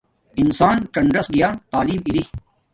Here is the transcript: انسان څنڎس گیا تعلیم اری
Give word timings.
انسان 0.41 0.77
څنڎس 0.93 1.27
گیا 1.35 1.49
تعلیم 1.71 2.01
اری 2.07 2.23